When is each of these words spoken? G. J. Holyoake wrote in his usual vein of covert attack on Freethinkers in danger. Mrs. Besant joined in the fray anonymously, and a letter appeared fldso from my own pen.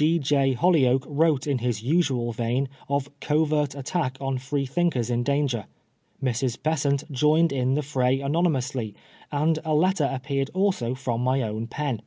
G. 0.00 0.20
J. 0.20 0.54
Holyoake 0.54 1.02
wrote 1.08 1.48
in 1.48 1.58
his 1.58 1.82
usual 1.82 2.30
vein 2.32 2.68
of 2.88 3.10
covert 3.18 3.74
attack 3.74 4.16
on 4.20 4.38
Freethinkers 4.38 5.10
in 5.10 5.24
danger. 5.24 5.64
Mrs. 6.22 6.56
Besant 6.62 7.10
joined 7.10 7.50
in 7.50 7.74
the 7.74 7.82
fray 7.82 8.20
anonymously, 8.20 8.94
and 9.32 9.58
a 9.64 9.74
letter 9.74 10.08
appeared 10.12 10.52
fldso 10.54 10.96
from 10.96 11.20
my 11.22 11.42
own 11.42 11.66
pen. 11.66 12.02